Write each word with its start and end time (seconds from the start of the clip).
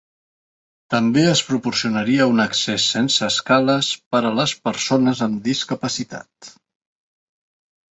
També 0.93 1.25
es 1.31 1.43
proporcionaria 1.49 2.27
un 2.31 2.41
accés 2.45 2.87
sense 2.95 3.21
escales 3.29 3.91
per 4.15 4.23
a 4.23 4.33
les 4.41 4.55
persones 4.69 5.23
amb 5.29 5.39
discapacitat. 5.53 6.53